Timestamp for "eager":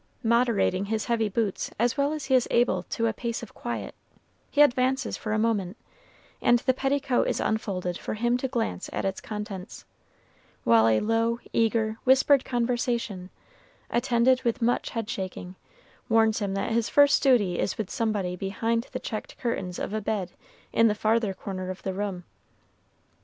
11.53-11.97